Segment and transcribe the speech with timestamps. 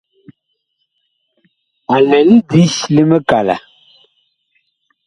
[1.93, 2.63] A lɛ lidi
[2.93, 3.55] li mikala.